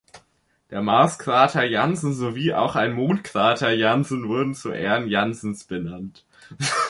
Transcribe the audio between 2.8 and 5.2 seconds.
Mondkrater Janssen wurden zu Ehren